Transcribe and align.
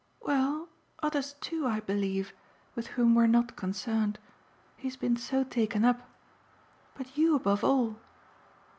"Well, 0.25 0.69
others 1.03 1.33
too, 1.41 1.67
I 1.67 1.79
believe 1.79 2.33
with 2.73 2.87
whom 2.97 3.13
we're 3.13 3.27
not 3.27 3.55
concerned. 3.55 4.17
He 4.75 4.87
has 4.87 4.97
been 4.97 5.15
so 5.15 5.43
taken 5.43 5.85
up. 5.85 6.09
But 6.97 7.15
you 7.19 7.35
above 7.35 7.63
all." 7.63 7.97